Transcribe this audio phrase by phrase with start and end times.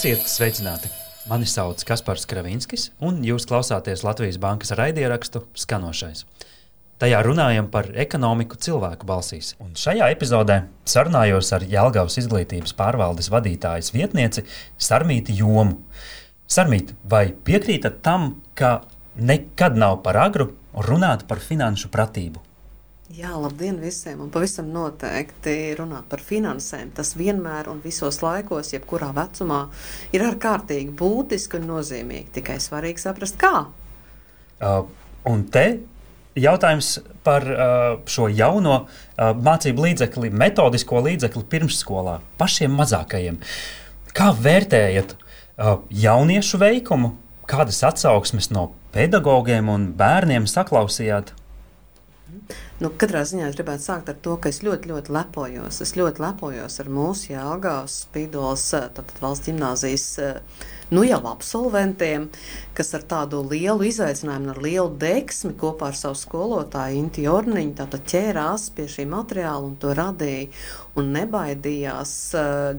[0.00, 0.88] Esiet sveicināti!
[1.28, 6.22] Mani sauc Kaspars Kravinskis, un jūs klausāties Latvijas Bankas raidierakstu Skanošais.
[7.04, 9.50] Tajā runājam par ekonomiku cilvēku balsīs.
[9.60, 10.56] Un šajā epizodē
[10.88, 14.46] sarunājos ar Jālgavas izglītības pārvaldes vadītājas vietnieci
[14.80, 15.82] Sarmīti Jomu.
[16.48, 18.78] Sarmīt, vai piekrītat tam, ka
[19.20, 20.54] nekad nav par agru
[20.88, 22.40] runāt par finanšu pratību?
[23.10, 24.20] Jā, labdien visiem!
[24.22, 26.92] Un pavisam noteikti runāt par finansēm.
[26.94, 29.64] Tas vienmēr un visos laikos, jebkurā vecumā,
[30.14, 32.28] ir ārkārtīgi būtiski un nozīmīgi.
[32.36, 33.64] Tikai svarīgi saprast, kā.
[34.62, 34.84] Uh,
[35.26, 35.64] un te
[36.38, 36.92] jautājums
[37.26, 37.64] par uh,
[38.06, 43.42] šo jauno uh, mācību līdzekli, metodisko līdzekli pirmsskolā, pašiem mazākajiem.
[44.14, 47.16] Kā vērtējat uh, jauniešu veikumu?
[47.50, 51.34] Kādas atsauksmes no pedagogiem un bērniem saklausījāt?
[52.80, 55.80] Nu, katrā ziņā es gribētu sākt ar to, ka es ļoti, ļoti lepojos.
[55.84, 60.06] Es ļoti lepojos ar mūsu Jāgaunas Spīdols, tātad valsts gimnāzijas
[60.90, 62.26] nu jau absolventiem,
[62.74, 68.06] kas ar tādu lielu izaicinājumu, ar lielu deksmi kopā ar savu skolotāju Inti Orniņu tātad
[68.10, 70.48] ķērās pie šī materiāla un to radīja
[70.98, 72.14] un nebaidījās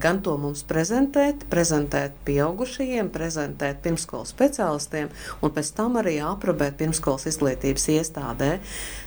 [0.04, 7.30] gan to mums prezentēt, prezentēt pieaugušajiem, prezentēt pirmskolas speciālistiem un pēc tam arī aprobēt pirmskolas
[7.32, 8.58] izglītības iestādē.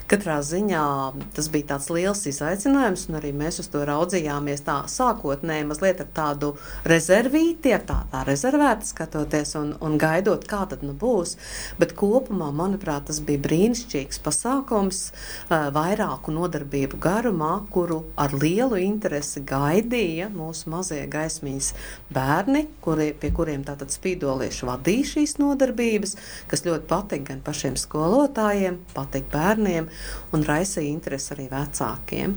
[0.04, 0.84] Katrā ziņā
[1.32, 6.10] tas bija tāds liels izaicinājums, un arī mēs uz to raudzījāmies tā sākotnēji, mazliet ar
[6.12, 6.50] tādu
[6.84, 11.38] rezervīti, ar tā, tā rezervēti skatoties un, un gaidot, kā tad nu būs.
[11.80, 15.00] Bet kopumā, manuprāt, tas bija brīnišķīgs pasākums
[15.48, 21.72] vairāku nodarbību garumā, kuru ar lielu interesi gaidīja mūsu mazie gaismīs
[22.12, 26.14] bērni, kuri, pie kuriem tātad spīdolieši vadīja šīs nodarbības,
[26.52, 29.92] kas ļoti patika gan pašiem skolotājiem, patika bērniem
[30.34, 32.36] un raisīja interesi arī vecākiem.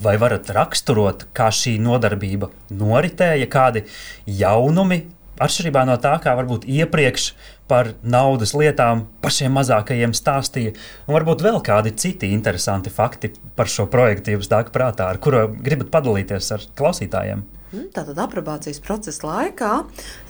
[0.00, 3.82] Vai varat raksturot, kā šī nodarbība noritēja, kādi
[4.30, 5.02] jaunumi,
[5.42, 7.26] atšķirībā no tā, kā varbūt iepriekš
[7.68, 10.72] par naudas lietām pašiem mazākajiem stāstīja,
[11.06, 15.48] un varbūt vēl kādi citi interesanti fakti par šo projektu jums nāk prātā, ar kuru
[15.58, 17.44] gribat padalīties ar klausītājiem?
[17.76, 19.70] Mhm, tātad aprobācijas procesa laikā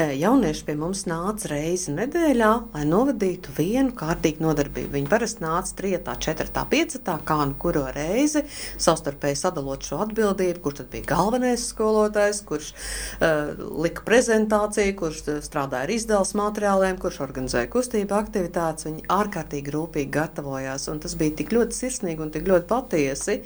[0.03, 4.91] e, jaunieši pie mums nāca reizi nedēļā, lai novadītu vienu kārtīgu nodarbību.
[4.97, 8.43] Viņi parasti nāca trijotā, četrtā, piecatā, kā nu kuro reizi,
[8.83, 15.87] savstarpēji sadalot šo atbildību, kurš tad bija galvenais skolotājs, kurš uh, lika prezentāciju, kurš strādāja
[15.87, 18.91] ar izdevuma materiāliem, kurš organizēja kustību aktivitātes.
[18.91, 23.43] Viņi ārkārtīgi rūpīgi gatavojās, un tas bija tik ļoti sirsnīgi un tik ļoti patiesi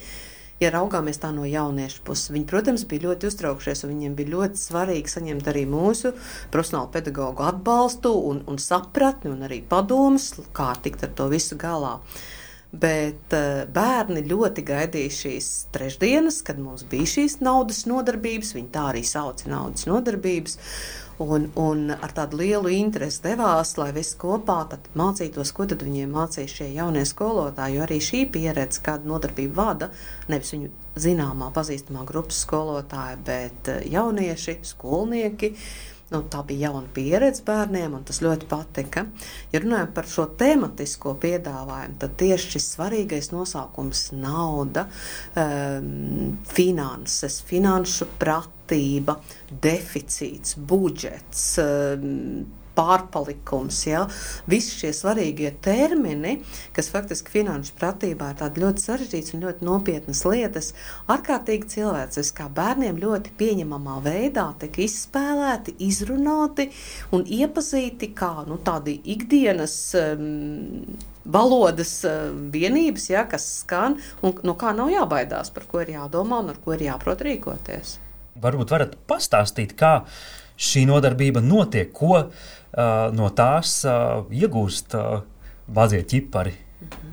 [0.61, 4.61] ja raugāmies tā no jauniešu puses, viņi, protams, bija ļoti uztraukšies, un viņiem bija ļoti
[4.61, 6.13] svarīgi saņemt arī mūsu
[6.53, 11.97] profesionālu pedagoģu atbalstu un, un sapratni un arī padomus, kā tikt ar to visu galā.
[12.71, 18.55] Bet uh, bērni ļoti gaidīja šīs trešdienas, kad mums bija šīs naudas nodarbības.
[18.55, 20.59] Viņi tā arī sauca naudas nodarbības
[21.21, 24.61] un, un ar tādu lielu interesi devās, lai visi kopā
[24.97, 27.77] mācītos, ko viņiem mācīs šie jaunie skolotāji.
[27.77, 29.91] Jo arī šī pieredze, kāda nodarbība vada,
[30.33, 30.71] nevis viņu
[31.01, 35.55] zināmā, pazīstamā grupas skolotāja, bet eh, jaunieši, skolnieki.
[36.11, 39.07] Nu, tā bija jauna pieredze bērniem, un tas ļoti patika.
[39.53, 44.89] Ja runājam par šo tematisko piedāvājumu, tad tieši šis svarīgais nosaukums- nauda,
[45.39, 49.19] um, finanses, finanšu prata kārtība,
[49.51, 51.59] deficīts, budžets.
[51.59, 54.05] Um, pārpalikums, ja?
[54.51, 56.39] visi šie svarīgie termini,
[56.77, 60.73] kas faktiski finanšu pratībā ir ļoti sarežģīti un ļoti nopietnas lietas,
[61.11, 66.71] ārkārtīgi cilvēciski, kā bērniem ļoti pieņemamā veidā tiek izspēlēti, izrunāti
[67.17, 69.79] un iepazīti kā nu, tādi ikdienas.
[69.99, 75.93] Um, valodas uh, vienības, ja, kas skan un no kā nav jābaidās, par ko ir
[75.93, 77.99] jādomā un ar ko ir jāprot rīkoties
[78.41, 80.01] varbūt varat pastāstīt, kā
[80.61, 82.33] šī nodarbība notiek, ko uh,
[83.17, 85.23] no tās uh, iegūst uh,
[85.73, 86.53] mazie ķipari.
[86.81, 87.11] Mm -hmm.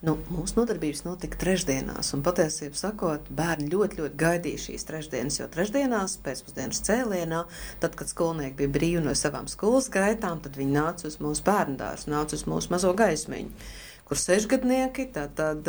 [0.00, 5.48] Nu, mūsu nodarbības notika trešdienās, un patiesībā sakot, bērni ļoti, ļoti gaidīja šīs trešdienas, jo
[5.52, 7.42] trešdienās, pēcpusdienas cēlienā,
[7.82, 11.76] tad, kad skolnieki bija brīvi no savām skolas gaitām, tad viņi nāca uz mūsu bērnu
[11.82, 13.68] dārstu, nāca uz mūsu mazo gaismiņu,
[14.08, 15.68] kur sešgadnieki tad, tad,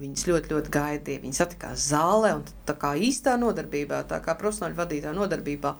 [0.00, 1.20] Viņas ļoti, ļoti gaidīja.
[1.24, 5.72] Viņi satikās zālē, un tā kā īstā nodarbībā, tā kā profesionāla vadītāja nodarbībā,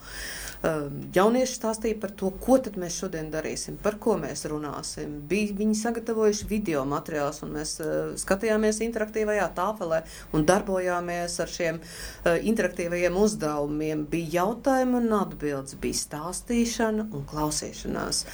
[0.69, 5.19] um, jaunieši stāstīja par to, ko tad mēs šodien darīsim, par ko mēs runāsim.
[5.31, 10.03] Bija viņi sagatavojuši video materiālus, un mēs uh, skatījāmies interaktīvajā tāfelē
[10.37, 14.05] un darbojāmies ar šiem uh, interaktīvajiem uzdevumiem.
[14.11, 18.25] Bija jautājumi un atbildes, bija stāstīšana un klausīšanās.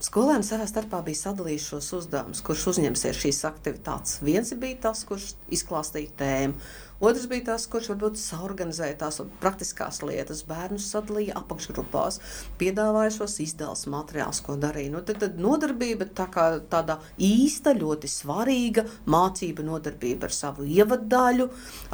[0.00, 4.14] Skolēni savā starpā bija sadalījuši šos uzdevumus, kurš uzņemsies šīs aktivitātes.
[4.24, 6.70] Viens bija tas, kurš izklāstīja tēmu,
[7.00, 12.18] Otrs bija tas, kurš varbūt saorganizēja tās praktiskās lietas, bērnus sadalīja apakšgrupās,
[12.60, 14.92] piedāvāja šos izdevus materiālus, ko darīja.
[14.92, 21.46] Nu, tad, tad nodarbība tā kā tāda īsta, ļoti svarīga mācība nodarbība ar savu ievaddaļu,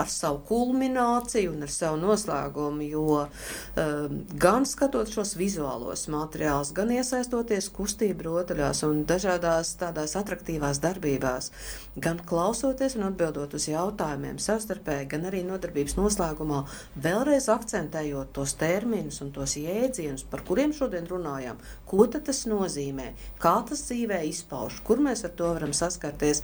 [0.03, 6.91] ar savu kulmināciju un ar savu noslēgumu, jo um, gan skatot šos vizuālos materiālus, gan
[6.97, 11.52] iesaistoties kustību rotaļās un dažādās tādās atraktīvās darbībās,
[11.94, 16.64] gan klausoties un atbildot uz jautājumiem savstarpēji, iespēja, gan arī nodarbības noslēgumā
[16.96, 21.58] vēlreiz akcentējot tos terminus un tos jēdzienus, par kuriem šodien runājām.
[21.87, 26.43] Ko tas nozīmē, kā tas dzīvē izpaužas, kur mēs ar to varam saskarties.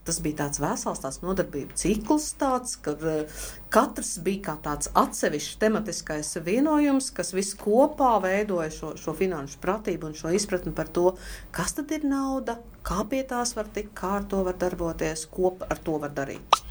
[0.00, 5.58] Tas bija tāds vesels tāds nodarbību cikls, tāds, kur uh, katrs bija kā tāds atsevišķs
[5.60, 11.12] tematiskais vienojums, kas viss kopā veidoja šo, šo finanšu pratību un šo izpratni par to,
[11.52, 15.52] kas tad ir nauda, kā pie tās var tikt, kā ar to var darboties, ko
[15.68, 16.62] ar to var darīt.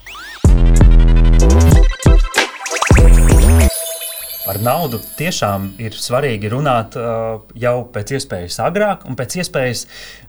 [4.49, 9.83] Par naudu tiešām ir svarīgi runāt uh, jau pēc iespējas agrāk un pēc iespējas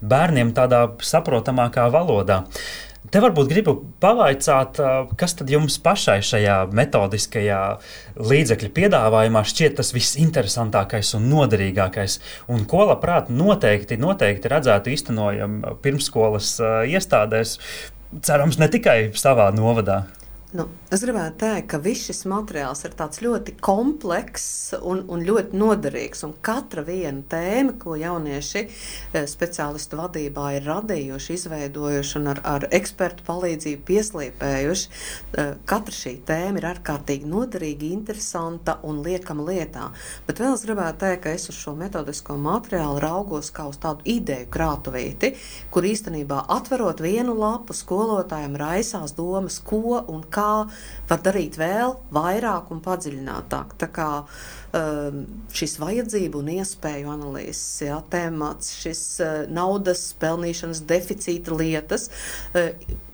[0.05, 2.43] bērniem tādā saprotamākā valodā.
[3.09, 3.73] Te varbūt gribu
[4.05, 7.63] pavaicāt, uh, kas tad jums pašai šajā metodiskajā
[8.21, 12.19] līdzekļu piedāvājumā šķiet tas visinteresantākais un noderīgākais,
[12.53, 17.57] un ko labprāt noteikti, noteikti redzētu īstenojam pirmsskolas uh, iestādēs,
[18.27, 20.03] cerams, ne tikai savā novadā.
[20.57, 22.95] Nu, es gribētu teikt, ka viss šis materiāls ir
[23.25, 26.25] ļoti komplekss un, un ļoti noderīgs.
[26.27, 32.67] Un katra viena tēma, ko jaunieši eh, speciālistu vadībā ir radījuši, izveidojuši un ar, ar
[32.75, 34.91] ekspertu palīdzību pieslīpējuši,
[35.41, 39.89] eh, katra šī tēma ir ārkārtīgi noderīga, interesanta un liekama lietā.
[40.29, 44.05] Bet vēl es gribētu teikt, ka es uz šo metodisko materiālu raugos kā uz tādu
[44.11, 45.33] ideju krātuvīti,
[45.73, 50.53] kur īstenībā atverot vienu lapu skolotājiem raisās domas, ko un kā kā
[51.11, 53.75] var darīt vēl vairāk un padziļinātāk.
[53.81, 55.23] Tā kā um,
[55.57, 62.11] šis vajadzību un iespēju analīzes ja, temats, šis uh, naudas pelnīšanas deficīta lietas.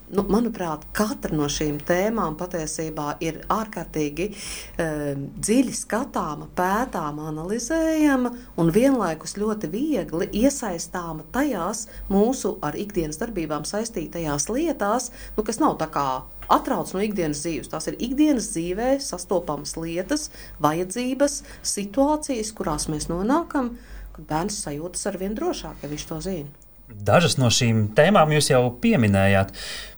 [0.07, 8.31] Nu, manuprāt, katra no šīm tēmām patiesībā ir ārkārtīgi um, dziļi skatāma, pētāma, analizējama
[8.63, 15.75] un vienlaikus ļoti viegli iesaistāma tajās mūsu ar ikdienas darbībām saistītajās lietās, nu, kas nav
[15.81, 16.07] tā kā
[16.55, 17.73] atrauc no ikdienas dzīves.
[17.73, 20.29] Tās ir ikdienas dzīvē sastopamas lietas,
[20.63, 23.75] vajadzības, situācijas, kurās mēs nonākam,
[24.15, 26.66] kad bērns sajūtas ar vien drošāk, ja viņš to zina.
[26.87, 29.55] Dažas no šīm tēmām jūs jau pieminējāt.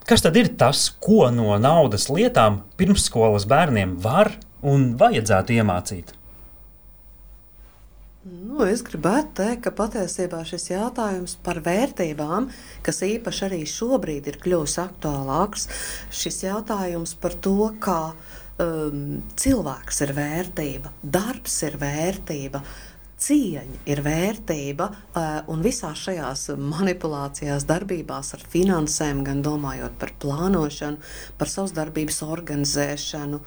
[0.08, 4.32] Kas tad ir tas, ko no naudas lietām pirmsskolas bērniem var
[4.64, 6.14] un vajadzētu iemācīt?
[8.28, 12.48] Nu, es gribētu teikt, ka patiesībā šis jautājums par vērtībām,
[12.84, 15.68] kas īpaši arī šobrīd ir kļuvis aktuālāks,
[16.12, 22.64] šis jautājums par to, kā um, cilvēks ir vērtība, darbs ir vērtība.
[23.18, 31.02] Cieņa ir vērtība, uh, un visās šajās manipulācijās, darbībās ar finansēm, gan domājot par plānošanu,
[31.40, 33.40] par savas darbības organizēšanu,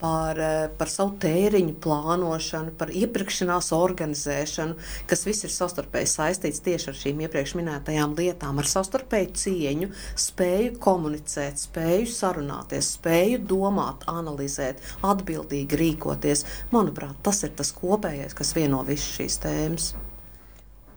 [0.00, 4.76] par, eh, par savu tēriņu plānošanu, par iepirkšanās organizēšanu,
[5.08, 9.90] kas viss ir savstarpēji saistīts tieši ar šīm iepriekš minētajām lietām, ar savstarpēju cieņu,
[10.26, 16.44] spēju komunicēt, spēju sarunāties, spēju domāt, analizēt, atbildīgi rīkoties.
[16.72, 19.94] Manuprāt, tas ir tas kopējais, kas vieno visas šīs tēmas.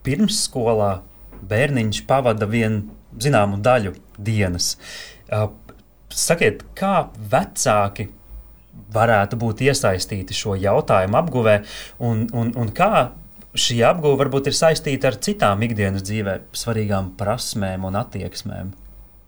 [0.03, 1.01] Pirmsskolā
[1.47, 4.75] bērniņš pavada vienu zināmu daļu dienas.
[6.09, 8.09] Sakiet, kā vecāki
[8.93, 11.55] varētu būt iesaistīti šo jautājumu apguvē,
[12.05, 13.09] un, un, un kā
[13.57, 18.75] šī apguve varbūt ir saistīta ar citām ikdienas dzīvē svarīgām prasmēm un attieksmēm.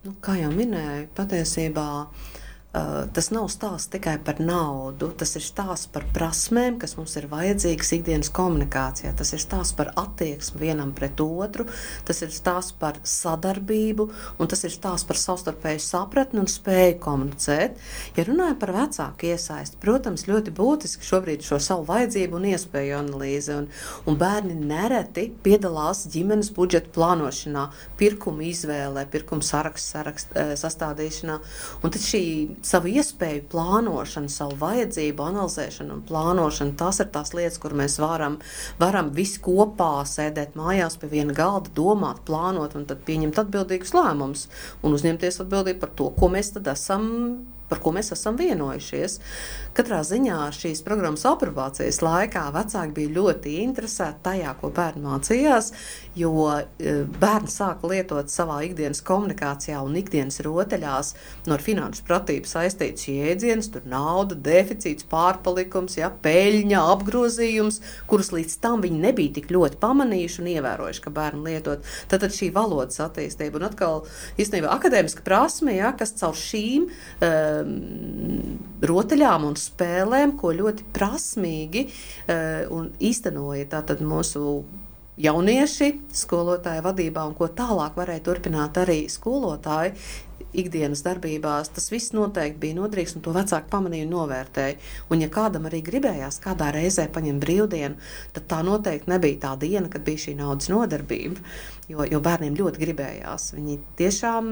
[0.01, 2.40] Nu, kā jau minēju, patiesībā Uh,
[2.72, 7.90] tas nav stāsts tikai par naudu, tas ir stāsts par prasmēm, kas mums ir vajadzīgas
[7.98, 9.12] ikdienas komunikācijā.
[9.20, 11.66] Tas ir stāsts par attieksmi vienam pret otru,
[12.08, 14.08] tas ir stāsts par sadarbību,
[14.40, 17.75] un tas ir stāsts par savstarpēju sapratni un spēju komunicēt.
[18.16, 23.58] Ja runājam par vecāku iesaisti, protams, ļoti būtiski šobrīd šo savu vajadzību un iespēju analīzi,
[23.58, 23.68] un,
[24.08, 27.68] un bērni nereti piedalās ģimenes budžeta plānošanā,
[28.00, 31.40] pirkuma izvēlē, pirkuma sarakstu sarakst, eh, sastādīšanā.
[31.84, 32.24] Un tad šī
[32.68, 36.75] savu iespēju plānošanu, savu vajadzību analizēšanu un plānošanu.
[36.80, 38.39] Tas ir tās lietas, kur mēs varam,
[38.82, 44.48] varam visi kopā sēdēt mājās pie viena galda, domāt, plānot un tad pieņemt atbildīgus lēmumus
[44.82, 47.10] un uzņemties atbildību par to, ko mēs tad esam
[47.72, 49.18] par ko mēs esam vienojušies.
[49.78, 55.72] Katrā ziņā šīs programmas aprobācijas laikā vecāki bija ļoti interesēti tajā, ko bērni mācījās,
[56.20, 61.13] jo e, bērni sāka lietot savā ikdienas komunikācijā un ikdienas rotaļās
[61.48, 67.80] no finanšu pratību saistīts jēdziens, tur nauda, deficīts, pārpalikums, ja, peļņa, apgrozījums,
[68.12, 71.88] kurus līdz tam viņi nebija tik ļoti pamanījuši un ievērojuši, ka bērni lietot.
[72.12, 74.04] Tad, tad šī valodas attīstība un atkal
[74.42, 77.61] īstenībā akadēmiska prasme, ja, kas caur šīm um,
[78.91, 84.63] rotaļām un spēlēm, ko ļoti prasmīgi uh, īstenoja tātad mūsu
[85.22, 89.94] jaunieši skolotāja vadībā un ko tālāk varēja turpināt arī skolotāji,
[90.58, 94.79] ikdienas darbībās, tas viss noteikti bija noderīgs, un to vecāki pamanīja un novērtēja.
[95.12, 98.00] Un, ja kādam arī gribējās kādā reizē paņemt brīvdienu,
[98.36, 101.39] tad tā noteikti nebija tā diena, kad bija šī naudas nodarbība
[101.91, 103.51] jo, jo bērniem ļoti gribējās.
[103.55, 104.50] Viņi tiešām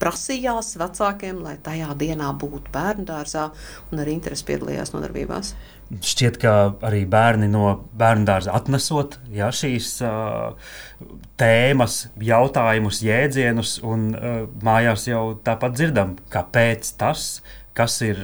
[0.00, 3.48] prasījās vecākiem, lai tajā dienā būtu bērnu dārzā
[3.90, 5.54] un arī interesi piedalījās nodarbībās.
[5.84, 6.52] Šķiet, ka
[6.86, 10.54] arī bērni no bērnu dārza atnesot ja, šīs uh,
[11.40, 17.36] tēmas, jautājumus, jēdzienus, un uh, mājās jau tāpat dzirdam, kāpēc tas
[17.74, 18.20] kas, ir,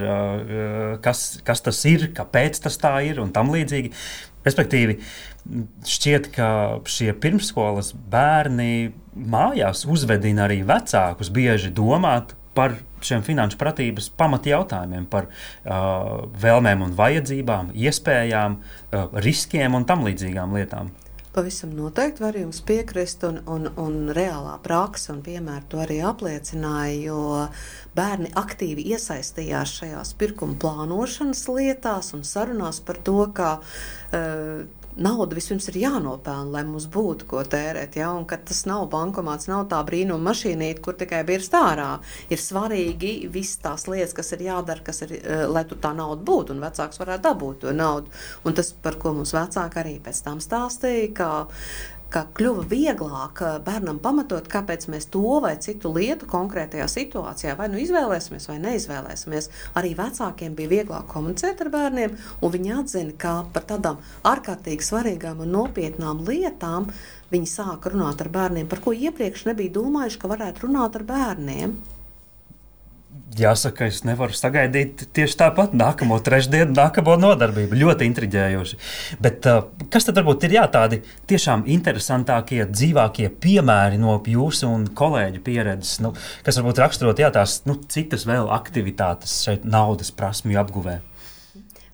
[1.03, 3.93] kas, kas tas ir, kāpēc tas tā ir un tam līdzīgi.
[4.47, 5.01] Respektīvi,
[5.91, 6.51] šķiet, ka
[6.89, 15.29] šie pirmsskolas bērni mājās uzvedina arī vecākus bieži domāt par šiem finanšu pratības pamatjautājumiem, par
[15.31, 20.93] uh, vēlmēm un vajadzībām, iespējām, uh, riskiem un tam līdzīgām lietām.
[21.31, 26.97] Pavisam noteikti var jums piekrist, un, un, un reālā praksa un piemēra to arī apliecināja,
[27.05, 27.21] jo
[27.95, 34.67] bērni aktīvi iesaistījās šajās pirkuma plānošanas lietās un sarunās par to, ka uh,
[34.97, 37.99] nauda vispirms ir jānopelna, lai mums būtu ko tērēt.
[38.01, 38.11] Ja?
[38.17, 41.91] Un, tas nav bankomāts, nav tā brīnuma mašīnīte, kur tikai birst ārā.
[42.33, 46.25] Ir svarīgi visas tās lietas, kas ir jādara, kas ir, eh, lai tur tā nauda
[46.25, 48.11] būtu un vecāks varētu dabūt to naudu.
[48.45, 51.31] Un tas, par ko mums vecāki arī pēc tam stāstīja, ka
[52.11, 57.69] ka kļuva vieglāk eh, bērnam pamatot, kāpēc mēs to vai citu lietu konkrētajā situācijā vai
[57.73, 59.51] nu izvēlēsimies vai neizvēlēsimies.
[59.79, 65.45] Arī vecākiem bija vieglāk komunicēt ar bērniem, un viņi atzina, ka par tādām ārkārtīgi svarīgām
[65.45, 66.91] un nopietnām lietām
[67.31, 71.79] viņi sāka runāt ar bērniem, par ko iepriekš nebija domājuši, ka varētu runāt ar bērniem.
[73.39, 77.79] Jāsaka, es nevaru sagaidīt tieši tāpat nākamo trešdienu, nākamo nodarbību.
[77.79, 78.79] Ļoti intriģējoši.
[79.23, 80.99] Bet uh, kas tad varbūt ir jā, tādi
[81.31, 86.11] tiešām interesantākie, dzīvākie piemēri no jūsu un kolēģu pieredzes, nu,
[86.47, 90.99] kas varbūt raksturot jā, tās nu, citas vēl aktivitātes šeit naudas prasmju apguvē?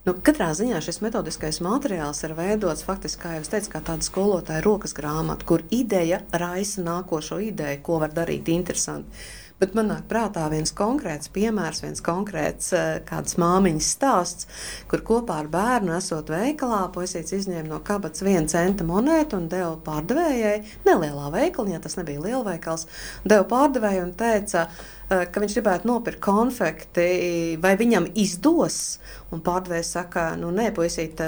[0.07, 4.05] Nu, katrā ziņā šis metodiskais materiāls ir veidots faktiski, kā jau es teicu, kā tāda
[4.07, 9.27] skolotāja rokas grāmata, kur ideja raisa nākošo ideju, ko var darīt interesanti.
[9.57, 14.49] Bet man nāk prātā viens konkrēts piemērs, viens konkrēts eh, kāds māmiņas stāsts,
[14.91, 19.73] kur kopā ar bērnu esot veikalā, puisīts izņēma no kabatas vienu centa monētu un deva
[19.87, 22.85] pārdevējai, nelielā veikaliņā, tas nebija lielveikals,
[23.25, 28.97] deva pārdevējai un teica, eh, ka viņš gribētu nopirkt konfekti, vai viņam izdos.
[29.31, 31.19] Un pārdevējs saka, nu, nē, puisīt,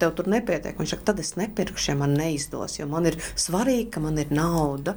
[0.00, 0.76] tev tur nepietiek.
[0.76, 4.32] Viņš saka, tad es nepirkšu, ja man neizdos, jo man ir svarīgi, ka man ir
[4.32, 4.94] nauda.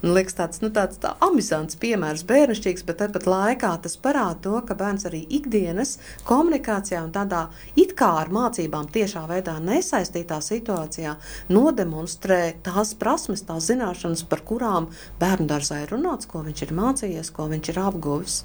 [0.00, 4.54] Un liekas tāds, nu, tāds tā amizants piemērs, bērnišķīgs, bet tāpat laikā tas parāda to,
[4.68, 5.96] ka bērns arī ikdienas
[6.28, 7.46] komunikācijā un tādā
[7.76, 11.16] it kā ar mācībām tiešā veidā nesaistītā situācijā
[11.52, 14.88] nodemonstrē tās prasmes, tās zināšanas, par kurām
[15.20, 18.40] bērnu dārzā ir runāts, ko viņš ir mācījies, ko viņš ir apguvis.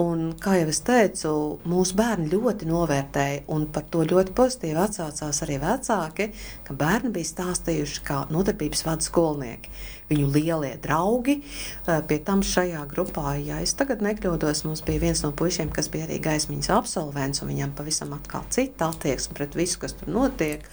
[0.00, 1.30] Un, kā jau es teicu,
[1.68, 6.30] mūsu bērni ļoti novērtēja, un par to ļoti pozitīvi atsaucās arī vecāki,
[6.64, 9.72] ka bērni bija stāstījuši, kā nodarbības vada skolnieki.
[10.08, 15.22] Viņu lielie draugi, eh, pie tam šajā grupā, ja es tagad nekļūdos, mums bija viens
[15.22, 19.78] no puišiem, kas bija arī gaismiņas absolvents, un viņam pavisam atkal cita attieksme pret visu,
[19.78, 20.64] kas tur notiek.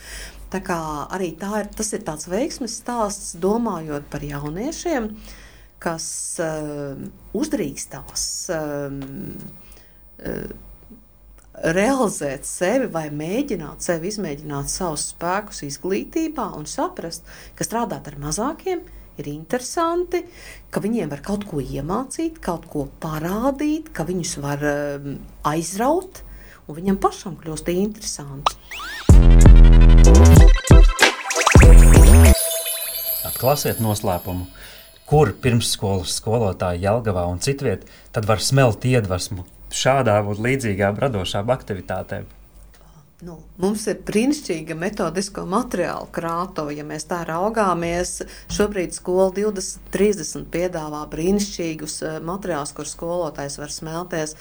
[0.52, 0.80] Tā kā
[1.12, 5.12] arī tā ir, tas ir tāds veiksmes stāsts, domājot par jauniešiem.
[5.12, 5.36] Uh,
[5.84, 6.08] kas
[6.44, 6.98] uh,
[7.38, 8.24] uzdrīkstās
[8.56, 9.02] um,
[10.22, 10.48] uh,
[11.78, 17.26] realizēt sevi vai mēģināt sevi izmēģināt savus spēkus izglītībā un saprast,
[17.58, 18.84] ka strādāt ar mazākiem
[19.18, 20.22] ir interesanti,
[20.70, 25.18] ka viņiem var kaut ko iemācīt, kaut ko parādīt, ka viņus var um,
[25.50, 26.22] aizraut
[26.68, 28.54] un viņam pašam kļūst interesanti.
[33.28, 34.46] Atklāsiet noslēpumu
[35.08, 42.28] kur pirmsskolas skolotāji Jelgavā un citviet, tad var smelt iedvesmu šādām un līdzīgām radošām aktivitātēm.
[43.26, 46.76] Nu, mums ir brīnišķīga metodisko materiālu krātuve.
[46.78, 48.12] Ja mēs tā raugāmies,
[48.54, 54.36] šobrīd skola 20, 30 piedāvā brīnišķīgus eh, materiālus, kurus skolotājs var smelties.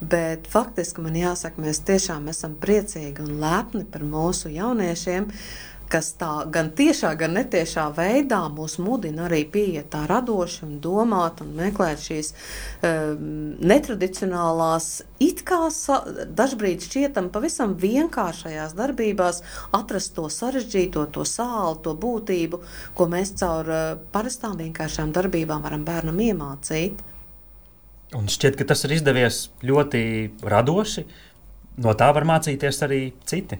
[0.00, 5.28] Bet faktiski man jāsaka, mēs tiešām esam priecīgi un lepni par mūsu jauniešiem
[5.90, 11.42] kas tā gan tiešā, gan netiešā veidā mūs mudina arī pieiet tā radoši un domāt
[11.44, 13.24] un meklēt šīs um,
[13.64, 14.88] netradicionālās,
[15.22, 15.60] it kā
[16.36, 19.42] dažbrīd šķietam pavisam vienkāršajās darbībās
[19.76, 22.62] atrast to sarežģīto, to sāli, to būtību,
[22.94, 23.82] ko mēs caur uh,
[24.14, 27.04] parastām vienkāršām darbībām varam bērnam iemācīt.
[28.14, 30.02] Un šķiet, ka tas ir izdevies ļoti
[30.46, 31.06] radoši.
[31.82, 33.58] No tā var mācīties arī citi.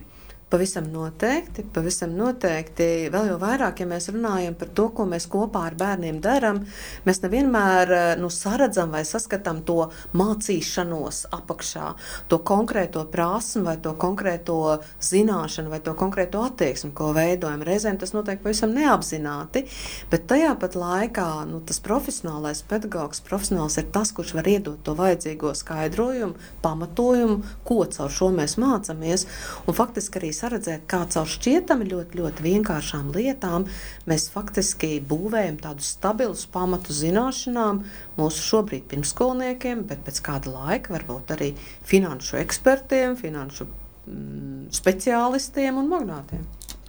[0.55, 2.85] Pavisam noteikti, pavisam noteikti.
[3.11, 6.61] Vēl jau vairāk, ja mēs runājam par to, ko mēs kopā ar bērniem darām,
[7.03, 11.89] mēs nevienmēr eh, nu, saredzam vai saskatām to mācīšanos apakšā,
[12.31, 17.67] to konkrēto prasmu vai to konkrēto zināšanu vai to konkrēto attieksmi, ko veidojam.
[17.67, 19.65] Reizēm tas notiek pavisam neapzināti,
[20.13, 24.95] bet tajā pat laikā nu, tas profesionālais pedagogs, profesionāls ir tas, kurš var iedot to
[24.95, 29.27] vajadzīgo skaidrojumu, pamatojumu, ko caur šo mēs mācāmies.
[29.67, 33.65] Un faktiski arī saredzēt, kā caur šķietami ļoti, ļoti vienkāršām lietām
[34.09, 37.81] mēs faktiski būvējam tādus stabilus pamatus zināšanām
[38.19, 41.53] mūsu šobrīd pirmskolniekiem, bet pēc kāda laika varbūt arī
[41.87, 46.45] finanšu ekspertiem, finanšu mm, speciālistiem un magnātiem.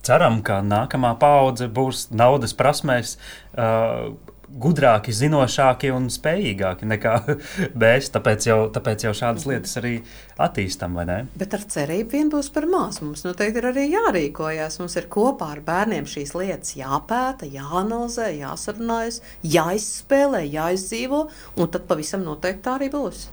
[0.07, 3.17] Ceram, ka nākamā paudze būs naudas prasmēs.
[3.57, 4.13] Uh,
[4.51, 7.15] gudrāki, zinošāki un spējīgāki nekā
[7.83, 8.11] mēs.
[8.15, 9.95] Tāpēc jau, tāpēc jau šādas lietas arī
[10.43, 10.97] attīstam.
[11.37, 13.01] Bet ar cerību vien būs par maz.
[13.05, 14.81] Mums noteikti ir arī jārīkojas.
[14.83, 19.23] Mums ir kopā ar bērniem šīs lietas jāpēta, jāanalizē, jāsarunājas,
[19.57, 21.27] jāizspēlē, jāizdzīvo,
[21.57, 23.29] un tad pavisam noteikti tā arī būs.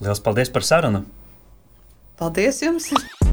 [0.00, 1.04] Lielas paldies par sarunu!
[2.18, 2.90] Paldies jums!